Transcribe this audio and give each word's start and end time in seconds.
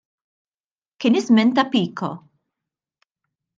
Kien 0.99 1.19
iż-żmien 1.19 1.53
ta' 1.59 1.67
Pico. 1.75 2.11